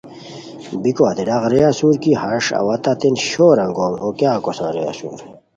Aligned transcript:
بیکو 0.81 1.03
ہتے 1.09 1.23
ڈاق 1.27 1.43
رے 1.51 1.59
اسور 1.71 1.93
کی 2.03 2.11
ہݰ 2.21 2.45
اوا 2.59 2.75
تتین 2.83 3.15
شور 3.29 3.57
انگوم 3.65 3.93
ہو 4.01 4.09
کیاغ 4.17 4.37
کوسان 4.45 4.69
رے 4.75 4.83
اسور 4.91 5.19